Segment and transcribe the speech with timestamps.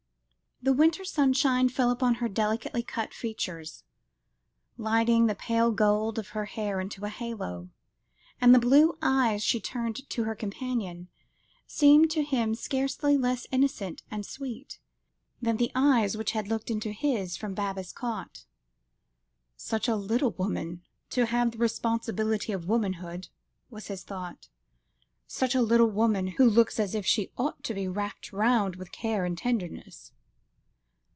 [0.63, 3.83] The winter sunshine fell upon her delicately cut features,
[4.77, 7.71] lighting the pale gold of her hair into a halo;
[8.39, 11.07] and the blue eyes she turned to her companion,
[11.65, 14.77] seemed to him scarcely less innocent and sweet,
[15.41, 18.45] than the eyes which had looked into his from Baba's cot.
[19.57, 23.29] "Such a little woman to have the responsibilities of womanhood,"
[23.71, 24.47] was his thought;
[25.25, 28.91] "such a little woman, who looks as if she ought to be wrapped round with
[28.91, 30.11] care and tenderness."